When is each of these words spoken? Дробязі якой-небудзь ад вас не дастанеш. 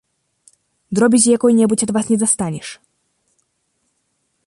Дробязі 0.99 1.29
якой-небудзь 1.37 1.85
ад 1.89 1.95
вас 1.99 2.05
не 2.13 2.17
дастанеш. 2.25 2.75